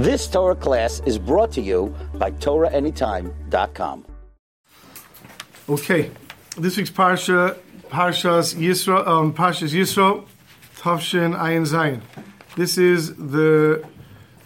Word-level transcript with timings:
This 0.00 0.26
Torah 0.28 0.56
class 0.56 1.02
is 1.04 1.18
brought 1.18 1.52
to 1.52 1.60
you 1.60 1.94
by 2.14 2.30
TorahAnytime.com. 2.30 4.06
Okay, 5.68 6.10
this 6.56 6.78
week's 6.78 6.88
parsha, 6.88 7.58
Parshas 7.90 8.54
Yisro, 8.54 9.06
um, 9.06 9.34
Parshas 9.34 9.74
Yisro, 9.74 10.24
Tavshin 10.78 11.38
Ayin 11.38 11.66
Zayin. 11.66 12.00
This 12.56 12.78
is 12.78 13.14
the 13.14 13.86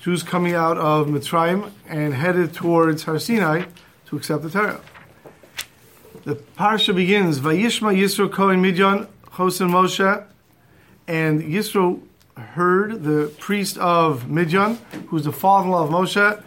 Jews 0.01 0.25
coming 0.25 0.55
out 0.55 0.77
of 0.77 1.07
Mitzrayim 1.07 1.71
and 1.89 2.15
headed 2.15 2.53
towards 2.53 3.05
Har 3.05 3.21
Sinai 3.21 3.67
to 4.07 4.17
accept 4.17 4.43
the 4.43 4.51
Torah. 4.51 4.81
The 6.25 6.35
parsha 6.35 6.97
begins, 6.97 7.39
Vayishma 7.39 7.97
Yisro 7.97 8.29
Kohen 8.29 8.61
Midyan 8.61 9.07
Chosen 9.37 9.69
Moshe, 9.69 10.27
and 11.07 11.43
Yisro 11.43 12.01
heard 12.37 13.03
the 13.03 13.33
priest 13.39 13.79
of 13.79 14.25
Midyan, 14.25 14.79
who's 15.07 15.25
the 15.25 15.33
father-in-law 15.33 15.85
of 15.85 15.91
Moshe, 15.91 16.43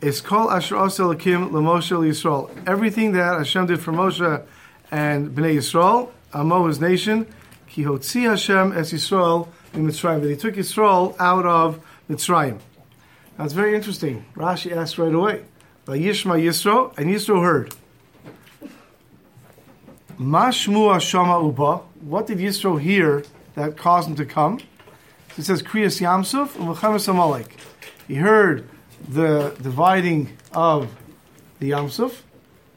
is 0.00 0.20
called 0.20 0.52
Asher 0.52 0.76
Osel 0.76 1.14
Lakim 1.14 1.50
LaMoshe 1.50 1.90
Yisrael. 1.90 2.50
Everything 2.66 3.12
that 3.12 3.38
Hashem 3.38 3.66
did 3.66 3.80
for 3.80 3.92
Moshe 3.92 4.44
and 4.90 5.30
Bnei 5.30 5.56
Yisrael, 5.56 6.10
Amo 6.32 6.66
his 6.66 6.80
nation, 6.80 7.26
Kihotzi 7.70 8.28
Hashem 8.28 8.72
es 8.72 8.92
Yisrael 8.92 9.48
in 9.72 9.86
Mitzrayim. 9.86 10.20
That 10.22 10.30
he 10.30 10.36
took 10.36 10.54
Yisrael 10.54 11.16
out 11.18 11.46
of 11.46 11.80
Mitzrayim. 12.10 12.58
That's 13.38 13.52
very 13.52 13.74
interesting. 13.74 14.24
Rashi 14.36 14.76
asked 14.76 14.98
right 14.98 15.12
away. 15.12 15.44
Vayishma 15.86 16.40
Yisro, 16.40 16.96
and 16.96 17.08
Yisro 17.08 17.42
heard. 17.42 17.74
Mashmu 20.18 20.94
Hashama 20.94 21.42
Uba. 21.44 21.78
What 22.02 22.26
did 22.26 22.38
Yisro 22.38 22.80
hear 22.80 23.24
that 23.54 23.76
caused 23.76 24.08
him 24.08 24.16
to 24.16 24.24
come? 24.24 24.60
It 25.36 25.42
says 25.42 25.62
Kriyas 25.62 26.00
Yamsuf 26.00 26.54
and 26.56 26.68
Milchemes 26.68 27.08
Amalek. 27.08 27.56
He 28.06 28.14
heard 28.14 28.68
the 29.08 29.56
dividing 29.60 30.36
of 30.52 30.94
the 31.58 31.70
Yamsuf, 31.70 32.22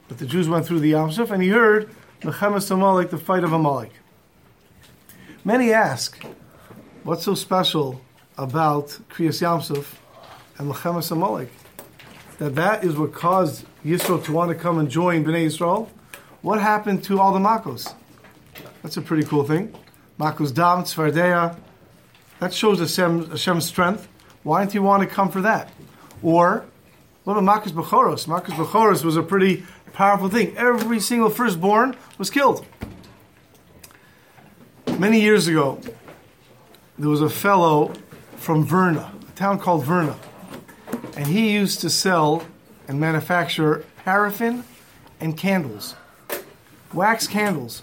that 0.08 0.18
the 0.18 0.26
Jews 0.26 0.50
went 0.50 0.66
through 0.66 0.80
the 0.80 0.94
Yamsuf, 0.94 1.30
and 1.30 1.44
he 1.44 1.50
heard 1.50 1.90
Milchemes 2.22 2.72
Amalek, 2.72 3.12
the 3.12 3.18
fight 3.18 3.44
of 3.44 3.54
Amalek. 3.54 3.92
Many 5.46 5.72
ask, 5.72 6.24
what's 7.04 7.24
so 7.24 7.36
special 7.36 8.02
about 8.38 8.88
Kriyas 9.10 9.42
Yamsuf 9.42 9.94
and 10.58 10.72
Mechemes 10.72 11.12
Amalek? 11.12 11.50
That 12.40 12.56
that 12.56 12.84
is 12.84 12.96
what 12.96 13.14
caused 13.14 13.66
Yisro 13.86 14.24
to 14.26 14.32
want 14.32 14.50
to 14.50 14.56
come 14.56 14.80
and 14.80 14.90
join 14.90 15.24
Bnei 15.24 15.46
Yisrael. 15.46 15.90
What 16.42 16.60
happened 16.60 17.04
to 17.06 17.20
all 17.20 17.34
the 17.34 17.40
Makos? 17.40 17.94
That's 18.82 18.98
a 18.98 19.02
pretty 19.02 19.24
cool 19.24 19.44
thing. 19.44 19.74
Makos 20.20 20.54
Dam, 20.54 20.84
Tzvardeya. 20.84 21.58
That 22.40 22.54
shows 22.54 22.80
Hashem, 22.80 23.32
Hashem's 23.32 23.66
strength. 23.66 24.08
Why 24.44 24.62
didn't 24.62 24.74
he 24.74 24.80
want 24.80 25.04
to 25.04 25.08
come 25.08 25.30
for 25.30 25.42
that? 25.42 25.72
Or, 26.22 26.66
what 27.24 27.38
about 27.38 27.64
Makos 27.64 27.72
Bechoros? 27.72 28.28
Makos 28.28 28.56
Bechoros 28.56 29.04
was 29.04 29.18
a 29.18 29.24
pretty 29.24 29.66
powerful 29.94 30.30
thing. 30.30 30.56
Every 30.56 31.00
single 31.00 31.30
firstborn 31.30 31.96
was 32.18 32.30
killed. 32.30 32.66
Many 35.00 35.22
years 35.22 35.48
ago, 35.48 35.80
there 36.98 37.10
was 37.10 37.22
a 37.22 37.30
fellow 37.30 37.94
from 38.38 38.64
Verna, 38.64 39.12
a 39.28 39.32
town 39.32 39.60
called 39.60 39.84
Verna, 39.84 40.16
and 41.16 41.28
he 41.28 41.52
used 41.52 41.82
to 41.82 41.90
sell 41.90 42.46
and 42.88 43.00
manufacture 43.00 43.84
paraffin 44.06 44.64
and 45.20 45.38
candles, 45.38 45.96
wax 46.94 47.28
candles. 47.28 47.82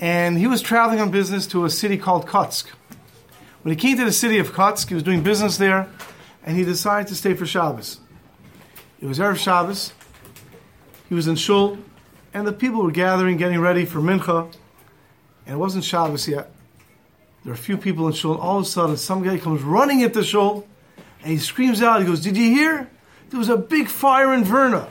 And 0.00 0.38
he 0.38 0.46
was 0.46 0.62
traveling 0.62 1.00
on 1.00 1.10
business 1.10 1.46
to 1.48 1.64
a 1.64 1.70
city 1.70 1.96
called 1.96 2.26
Kotsk. 2.26 2.66
When 3.66 3.76
he 3.76 3.80
came 3.80 3.96
to 3.98 4.04
the 4.04 4.12
city 4.12 4.38
of 4.38 4.52
Kotsk, 4.52 4.90
he 4.90 4.94
was 4.94 5.02
doing 5.02 5.24
business 5.24 5.56
there, 5.56 5.88
and 6.44 6.56
he 6.56 6.62
decided 6.62 7.08
to 7.08 7.16
stay 7.16 7.34
for 7.34 7.46
Shabbos. 7.46 7.98
It 9.00 9.06
was 9.06 9.18
Erev 9.18 9.38
Shabbos. 9.38 9.92
He 11.08 11.16
was 11.16 11.26
in 11.26 11.34
Shul, 11.34 11.76
and 12.32 12.46
the 12.46 12.52
people 12.52 12.80
were 12.80 12.92
gathering, 12.92 13.38
getting 13.38 13.58
ready 13.58 13.84
for 13.84 13.98
Mincha, 13.98 14.54
and 15.46 15.56
it 15.56 15.58
wasn't 15.58 15.82
Shabbos 15.82 16.28
yet. 16.28 16.52
There 17.42 17.50
were 17.50 17.54
a 17.54 17.56
few 17.56 17.76
people 17.76 18.06
in 18.06 18.12
Shul, 18.12 18.34
and 18.34 18.40
all 18.40 18.58
of 18.58 18.66
a 18.66 18.68
sudden, 18.68 18.96
some 18.96 19.24
guy 19.24 19.36
comes 19.36 19.62
running 19.62 20.00
into 20.00 20.22
Shul, 20.22 20.64
and 21.24 21.32
he 21.32 21.38
screams 21.38 21.82
out, 21.82 22.00
he 22.00 22.06
goes, 22.06 22.20
Did 22.20 22.36
you 22.36 22.48
hear? 22.48 22.88
There 23.30 23.38
was 23.40 23.48
a 23.48 23.56
big 23.56 23.88
fire 23.88 24.32
in 24.32 24.44
Verna. 24.44 24.86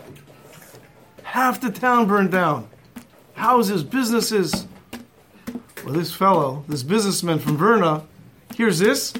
Half 1.23 1.61
the 1.61 1.71
town 1.71 2.09
burned 2.09 2.31
down. 2.33 2.67
Houses, 3.35 3.85
businesses. 3.85 4.67
Well, 5.85 5.93
this 5.93 6.13
fellow, 6.13 6.65
this 6.67 6.83
businessman 6.83 7.39
from 7.39 7.55
Verna, 7.55 8.05
hears 8.55 8.79
this, 8.79 9.13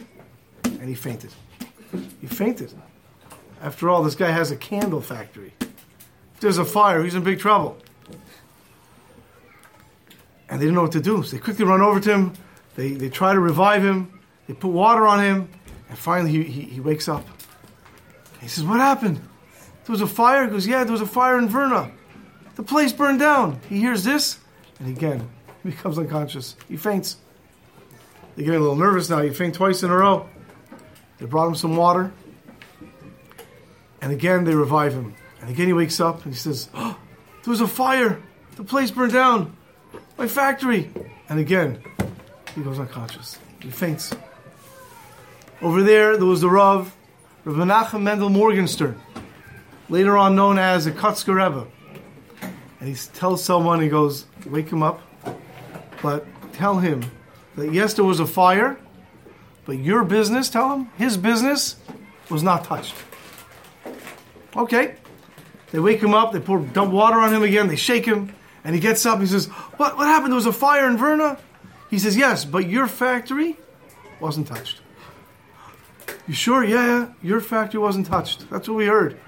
and 0.63 0.87
he 0.87 0.95
fainted. 0.95 1.31
He 2.21 2.27
fainted. 2.27 2.73
After 3.61 3.89
all, 3.89 4.03
this 4.03 4.15
guy 4.15 4.31
has 4.31 4.51
a 4.51 4.55
candle 4.55 5.01
factory. 5.01 5.53
If 5.59 6.39
there's 6.39 6.57
a 6.57 6.65
fire, 6.65 7.03
he's 7.03 7.15
in 7.15 7.23
big 7.23 7.39
trouble. 7.39 7.77
And 10.49 10.59
they 10.59 10.65
didn't 10.65 10.75
know 10.75 10.83
what 10.83 10.91
to 10.91 11.01
do. 11.01 11.23
So 11.23 11.35
they 11.35 11.41
quickly 11.41 11.65
run 11.65 11.81
over 11.81 11.99
to 11.99 12.11
him. 12.11 12.33
They, 12.75 12.91
they 12.91 13.09
try 13.09 13.33
to 13.33 13.39
revive 13.39 13.83
him. 13.83 14.19
They 14.47 14.53
put 14.53 14.69
water 14.69 15.07
on 15.07 15.23
him. 15.23 15.49
And 15.89 15.97
finally, 15.97 16.31
he, 16.31 16.43
he, 16.43 16.61
he 16.61 16.79
wakes 16.79 17.07
up. 17.07 17.25
He 18.41 18.47
says, 18.47 18.63
What 18.63 18.79
happened? 18.79 19.17
There 19.17 19.93
was 19.93 20.01
a 20.01 20.07
fire? 20.07 20.45
He 20.45 20.51
goes, 20.51 20.67
Yeah, 20.67 20.83
there 20.83 20.91
was 20.91 21.01
a 21.01 21.07
fire 21.07 21.37
in 21.39 21.47
Verna. 21.47 21.91
The 22.55 22.63
place 22.63 22.93
burned 22.93 23.19
down. 23.19 23.59
He 23.69 23.79
hears 23.79 24.03
this, 24.03 24.39
and 24.79 24.95
again, 24.95 25.29
he 25.63 25.69
becomes 25.71 25.97
unconscious. 25.97 26.55
He 26.67 26.77
faints. 26.77 27.17
They 28.35 28.43
get 28.43 28.55
a 28.55 28.59
little 28.59 28.75
nervous 28.75 29.09
now. 29.09 29.21
He 29.21 29.29
faint 29.29 29.55
twice 29.55 29.83
in 29.83 29.89
a 29.89 29.95
row. 29.95 30.29
They 31.17 31.25
brought 31.25 31.47
him 31.47 31.55
some 31.55 31.75
water. 31.75 32.11
And 34.01 34.11
again, 34.11 34.43
they 34.43 34.53
revive 34.53 34.93
him. 34.93 35.15
And 35.41 35.49
again, 35.49 35.67
he 35.67 35.73
wakes 35.73 35.99
up 35.99 36.25
and 36.25 36.33
he 36.33 36.37
says, 36.37 36.69
oh, 36.73 36.97
There 37.43 37.51
was 37.51 37.61
a 37.61 37.67
fire. 37.67 38.21
The 38.55 38.63
place 38.63 38.91
burned 38.91 39.13
down. 39.13 39.55
My 40.17 40.27
factory. 40.27 40.91
And 41.29 41.39
again, 41.39 41.81
he 42.53 42.61
goes 42.61 42.79
unconscious. 42.79 43.39
He 43.61 43.69
faints. 43.69 44.13
Over 45.61 45.83
there, 45.83 46.17
there 46.17 46.25
was 46.25 46.41
the 46.41 46.49
Rav, 46.49 46.95
Rav 47.45 47.55
Menachem 47.55 48.01
Mendel 48.01 48.29
Morgenstern, 48.29 48.99
later 49.89 50.17
on 50.17 50.35
known 50.35 50.59
as 50.59 50.85
the 50.85 50.91
Kotzker 50.91 51.35
Rebbe. 51.35 51.67
And 52.79 52.89
he 52.89 52.95
tells 53.13 53.43
someone, 53.43 53.81
he 53.81 53.87
goes, 53.87 54.25
Wake 54.45 54.69
him 54.69 54.83
up, 54.83 55.01
but 56.01 56.25
tell 56.53 56.77
him 56.77 57.03
that 57.55 57.73
yes, 57.73 57.93
there 57.93 58.05
was 58.05 58.19
a 58.19 58.25
fire, 58.25 58.77
but 59.65 59.77
your 59.77 60.03
business, 60.03 60.49
tell 60.49 60.73
him, 60.73 60.91
his 60.97 61.17
business 61.17 61.77
was 62.29 62.43
not 62.43 62.63
touched. 62.63 62.95
Okay. 64.55 64.95
They 65.71 65.79
wake 65.79 66.01
him 66.01 66.13
up, 66.13 66.31
they 66.31 66.39
pour 66.39 66.59
dump 66.59 66.91
water 66.91 67.17
on 67.17 67.33
him 67.33 67.43
again, 67.43 67.67
they 67.67 67.75
shake 67.75 68.05
him, 68.05 68.33
and 68.63 68.73
he 68.73 68.81
gets 68.81 69.05
up. 69.05 69.19
He 69.19 69.25
says, 69.25 69.47
What, 69.77 69.97
what 69.97 70.07
happened? 70.07 70.31
There 70.31 70.35
was 70.35 70.45
a 70.45 70.53
fire 70.53 70.87
in 70.89 70.97
Verna? 70.97 71.37
He 71.89 71.99
says, 71.99 72.15
Yes, 72.15 72.45
but 72.45 72.69
your 72.69 72.87
factory 72.87 73.57
wasn't 74.19 74.47
touched. 74.47 74.81
You 76.27 76.33
sure? 76.33 76.63
Yeah, 76.63 76.85
yeah, 76.85 77.13
your 77.21 77.41
factory 77.41 77.79
wasn't 77.79 78.07
touched. 78.07 78.49
That's 78.49 78.67
what 78.67 78.75
we 78.75 78.85
heard. 78.85 79.19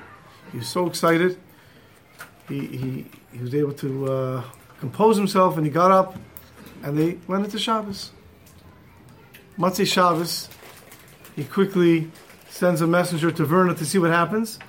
He 0.51 0.59
was 0.59 0.67
so 0.67 0.87
excited. 0.87 1.37
He, 2.47 2.65
he, 2.65 3.05
he 3.33 3.39
was 3.39 3.53
able 3.53 3.73
to 3.73 4.11
uh, 4.11 4.43
compose 4.79 5.17
himself 5.17 5.57
and 5.57 5.65
he 5.65 5.71
got 5.71 5.91
up 5.91 6.15
and 6.83 6.97
they 6.97 7.17
went 7.27 7.45
into 7.45 7.59
Shabbos. 7.59 8.11
Motzei 9.57 9.87
Shabbos, 9.87 10.49
he 11.35 11.43
quickly 11.43 12.11
sends 12.49 12.81
a 12.81 12.87
messenger 12.87 13.31
to 13.31 13.45
Verna 13.45 13.73
to 13.75 13.85
see 13.85 13.97
what 13.97 14.11
happens. 14.11 14.59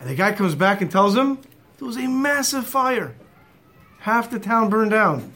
And 0.00 0.08
the 0.10 0.14
guy 0.14 0.32
comes 0.32 0.54
back 0.54 0.80
and 0.80 0.90
tells 0.90 1.16
him 1.16 1.38
there 1.78 1.86
was 1.86 1.96
a 1.96 2.06
massive 2.06 2.66
fire. 2.66 3.14
Half 4.00 4.30
the 4.30 4.38
town 4.38 4.68
burned 4.68 4.90
down. 4.90 5.32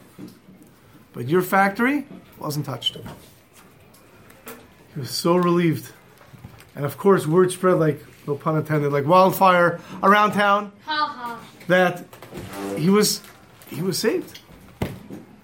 But 1.13 1.29
your 1.29 1.41
factory 1.41 2.07
wasn't 2.39 2.67
touched. 2.67 2.97
He 4.93 5.01
was 5.01 5.11
so 5.11 5.37
relieved. 5.37 5.93
And 6.75 6.85
of 6.85 6.99
course, 6.99 7.27
word 7.27 7.53
spread 7.53 7.79
like, 7.79 8.05
no 8.27 8.35
pun 8.35 8.57
intended, 8.57 8.93
like 8.93 9.07
wildfire 9.07 9.81
around 10.03 10.33
town 10.33 10.73
that 11.69 12.05
he 12.77 12.91
was 12.91 13.23
he 13.69 13.83
was 13.83 13.99
saved. 13.99 14.41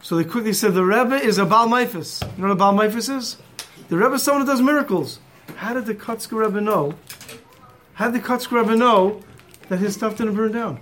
So 0.03 0.17
they 0.17 0.25
quickly 0.25 0.53
said 0.53 0.75
the 0.75 0.85
Rebbe 0.85 1.15
is 1.15 1.39
a 1.39 1.47
Baal 1.47 1.69
Maifis. 1.69 2.23
You 2.37 2.43
know 2.43 2.49
what 2.49 2.53
a 2.53 2.57
Baal 2.57 2.81
is? 2.81 3.37
The 3.89 3.97
Rebbe 3.97 4.15
is 4.15 4.23
someone 4.23 4.45
who 4.45 4.53
does 4.53 4.61
miracles. 4.61 5.21
How 5.55 5.75
did 5.75 5.87
the 5.87 5.95
Kotzker 5.95 6.45
Rebbe 6.45 6.61
know? 6.61 6.95
How 7.95 8.11
did 8.11 8.21
the 8.21 8.27
Kotzker 8.27 8.61
Rebbe 8.61 8.75
know 8.75 9.21
that 9.69 9.79
his 9.79 9.95
stuff 9.95 10.17
didn't 10.17 10.35
burn 10.35 10.51
down? 10.51 10.81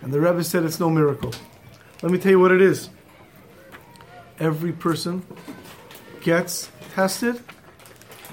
And 0.00 0.10
the 0.12 0.18
Rebbe 0.18 0.42
said 0.42 0.64
it's 0.64 0.80
no 0.80 0.88
miracle. 0.88 1.32
Let 2.02 2.10
me 2.10 2.18
tell 2.18 2.30
you 2.30 2.40
what 2.40 2.52
it 2.52 2.62
is. 2.62 2.88
Every 4.38 4.72
person 4.72 5.22
gets 6.22 6.70
tested 6.94 7.42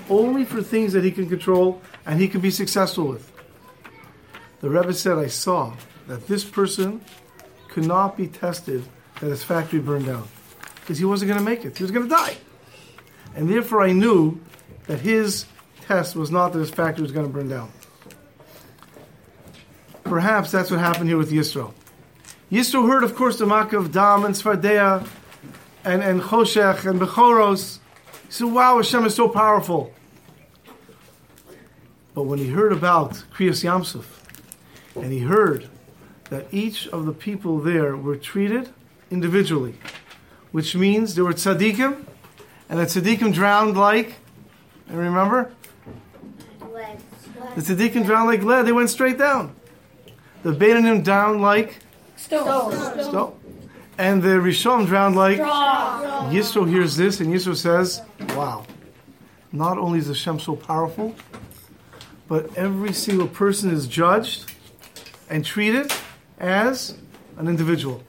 only 0.09 0.45
for 0.45 0.63
things 0.63 0.93
that 0.93 1.03
he 1.03 1.11
can 1.11 1.27
control 1.27 1.81
and 2.05 2.21
he 2.21 2.29
can 2.29 2.39
be 2.39 2.51
successful 2.51 3.07
with. 3.07 3.29
The 4.61 4.69
Rebbe 4.69 4.93
said, 4.93 5.17
I 5.17 5.27
saw 5.27 5.73
that 6.07 6.27
this 6.27 6.45
person 6.45 7.01
could 7.67 7.85
not 7.85 8.15
be 8.15 8.27
tested 8.27 8.85
that 9.19 9.29
his 9.29 9.43
factory 9.43 9.79
burned 9.79 10.05
down 10.05 10.27
because 10.81 10.97
he 10.97 11.05
wasn't 11.05 11.29
going 11.29 11.39
to 11.39 11.45
make 11.45 11.65
it. 11.65 11.77
He 11.77 11.83
was 11.83 11.91
going 11.91 12.07
to 12.07 12.09
die. 12.09 12.37
And 13.35 13.49
therefore, 13.49 13.83
I 13.83 13.91
knew 13.91 14.39
that 14.87 14.99
his 14.99 15.45
test 15.81 16.15
was 16.15 16.31
not 16.31 16.53
that 16.53 16.59
his 16.59 16.69
factory 16.69 17.03
was 17.03 17.11
going 17.11 17.27
to 17.27 17.31
burn 17.31 17.49
down. 17.49 17.71
Perhaps 20.03 20.51
that's 20.51 20.71
what 20.71 20.79
happened 20.79 21.09
here 21.09 21.17
with 21.17 21.31
Yisro. 21.31 21.73
Yisro 22.51 22.87
heard, 22.87 23.03
of 23.03 23.15
course, 23.15 23.37
the 23.37 23.45
Makkah 23.45 23.77
of 23.77 23.91
Dam 23.91 24.23
and 24.23 24.33
Svardea 24.33 25.05
and, 25.83 26.01
and 26.01 26.21
Choshech 26.21 26.89
and 26.89 26.99
Bechoros. 26.99 27.79
He 28.25 28.31
said, 28.31 28.47
wow, 28.47 28.77
Hashem 28.77 29.05
is 29.05 29.15
so 29.15 29.27
powerful. 29.27 29.93
But 32.13 32.23
when 32.23 32.39
he 32.39 32.47
heard 32.47 32.71
about 32.71 33.23
Kriyas 33.33 33.63
Yamsuf, 33.63 34.05
and 34.95 35.11
he 35.11 35.19
heard 35.19 35.69
that 36.29 36.47
each 36.51 36.87
of 36.87 37.05
the 37.05 37.13
people 37.13 37.59
there 37.59 37.95
were 37.95 38.15
treated 38.15 38.69
individually, 39.11 39.75
which 40.51 40.75
means 40.75 41.15
there 41.15 41.23
were 41.23 41.33
tzaddikim, 41.33 42.05
and 42.69 42.79
the 42.79 42.83
tzaddikim 42.83 43.33
drowned 43.33 43.77
like, 43.77 44.15
and 44.87 44.97
remember? 44.97 45.51
The 47.55 47.61
tzaddikim 47.61 48.05
drowned 48.05 48.27
like 48.29 48.43
lead, 48.43 48.65
they 48.65 48.71
went 48.71 48.89
straight 48.89 49.17
down. 49.17 49.55
The 50.43 50.53
Beinanim 50.53 51.03
drowned 51.03 51.41
like 51.41 51.79
Stone. 52.15 52.71
stone. 53.03 53.33
And 53.97 54.21
the 54.21 54.29
Rishon 54.29 54.85
drowned 54.85 55.15
like 55.15 55.39
Yisro 55.39 56.67
hears 56.67 56.95
this, 56.95 57.19
and 57.19 57.33
Yisro 57.33 57.55
says, 57.55 58.01
Wow, 58.35 58.65
not 59.51 59.77
only 59.77 59.99
is 59.99 60.07
Hashem 60.07 60.39
so 60.39 60.55
powerful, 60.55 61.15
but 62.27 62.55
every 62.57 62.93
single 62.93 63.27
person 63.27 63.71
is 63.71 63.87
judged 63.87 64.51
and 65.29 65.43
treated 65.43 65.91
as 66.39 66.97
an 67.37 67.47
individual. 67.47 68.03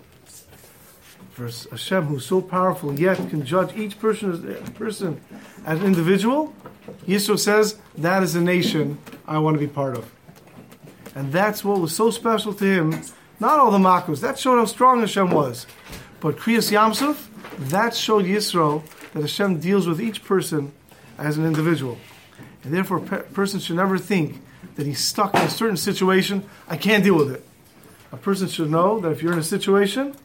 Verse 1.38 1.68
Hashem, 1.70 2.06
who's 2.06 2.26
so 2.26 2.40
powerful 2.40 2.98
yet 2.98 3.16
can 3.30 3.44
judge 3.44 3.72
each 3.76 4.00
person 4.00 4.32
as, 4.32 4.70
person 4.70 5.20
as 5.64 5.78
an 5.78 5.86
individual, 5.86 6.52
Yisro 7.06 7.38
says, 7.38 7.78
That 7.96 8.24
is 8.24 8.34
a 8.34 8.40
nation 8.40 8.98
I 9.24 9.38
want 9.38 9.54
to 9.54 9.60
be 9.60 9.68
part 9.68 9.96
of. 9.96 10.12
And 11.14 11.30
that's 11.32 11.64
what 11.64 11.80
was 11.80 11.94
so 11.94 12.10
special 12.10 12.52
to 12.54 12.64
him. 12.64 13.02
Not 13.38 13.60
all 13.60 13.70
the 13.70 13.78
Makos, 13.78 14.20
that 14.20 14.36
showed 14.36 14.58
how 14.58 14.64
strong 14.64 14.98
Hashem 14.98 15.30
was. 15.30 15.68
But 16.18 16.38
Kriyas 16.38 16.72
Yamsuf, 16.72 17.28
that 17.70 17.94
showed 17.94 18.24
Yisro 18.24 18.82
that 19.12 19.20
Hashem 19.20 19.60
deals 19.60 19.86
with 19.86 20.00
each 20.00 20.24
person 20.24 20.72
as 21.18 21.38
an 21.38 21.46
individual. 21.46 21.98
And 22.64 22.74
therefore, 22.74 22.96
a 22.96 23.02
pe- 23.02 23.22
person 23.32 23.60
should 23.60 23.76
never 23.76 23.96
think 23.96 24.42
that 24.74 24.86
he's 24.86 24.98
stuck 24.98 25.36
in 25.36 25.42
a 25.42 25.50
certain 25.50 25.76
situation, 25.76 26.44
I 26.66 26.76
can't 26.76 27.04
deal 27.04 27.16
with 27.16 27.30
it. 27.30 27.46
A 28.10 28.16
person 28.16 28.48
should 28.48 28.72
know 28.72 28.98
that 28.98 29.12
if 29.12 29.22
you're 29.22 29.32
in 29.32 29.38
a 29.38 29.44
situation, 29.44 30.16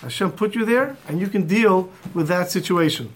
Hashem 0.00 0.32
put 0.32 0.54
you 0.54 0.64
there, 0.64 0.96
and 1.08 1.20
you 1.20 1.28
can 1.28 1.46
deal 1.46 1.90
with 2.14 2.28
that 2.28 2.50
situation. 2.50 3.12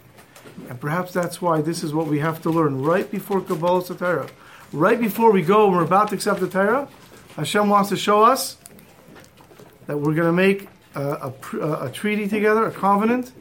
And 0.69 0.81
perhaps 0.81 1.13
that's 1.13 1.41
why 1.41 1.61
this 1.61 1.83
is 1.83 1.93
what 1.95 2.07
we 2.07 2.19
have 2.21 2.43
to 2.43 2.51
learn 2.51 2.83
right 2.83 3.11
before 3.11 3.41
Kabbalas 3.41 3.97
Torah. 3.99 4.29
Right 4.73 5.01
before 5.01 5.31
we 5.31 5.43
go 5.43 5.67
and 5.67 5.77
we're 5.77 5.85
about 5.85 6.09
to 6.09 6.15
accept 6.15 6.41
the 6.41 6.49
Torah, 6.49 6.89
Hashem 7.37 7.69
wants 7.69 7.89
to 7.89 7.97
show 7.97 8.23
us 8.23 8.57
that 9.87 9.99
we're 9.99 10.15
going 10.15 10.27
to 10.27 10.33
make 10.33 10.69
a, 10.95 11.01
a, 11.01 11.35
a, 11.59 11.87
a 11.87 11.91
treaty 11.91 12.29
together, 12.29 12.67
a 12.67 12.71
covenant. 12.71 13.33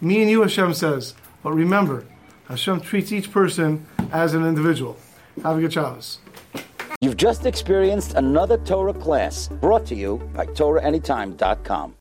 Me 0.00 0.20
and 0.20 0.30
you, 0.30 0.42
Hashem 0.42 0.74
says. 0.74 1.14
But 1.42 1.52
remember, 1.52 2.06
Hashem 2.48 2.80
treats 2.80 3.12
each 3.12 3.30
person 3.30 3.86
as 4.12 4.34
an 4.34 4.46
individual. 4.46 4.96
Have 5.42 5.58
a 5.58 5.60
good 5.60 5.72
Shabbos. 5.72 6.18
You've 7.00 7.16
just 7.16 7.44
experienced 7.44 8.14
another 8.14 8.58
Torah 8.58 8.94
class 8.94 9.48
brought 9.48 9.84
to 9.86 9.94
you 9.94 10.18
by 10.34 10.46
TorahAnytime.com. 10.46 11.92